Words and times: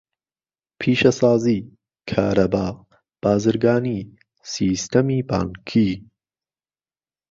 پیشەسازی، 0.79 1.59
کارەبا، 2.09 2.67
بازرگانی، 3.23 3.99
سیستەمی 4.53 5.19
بانکی. 5.29 5.89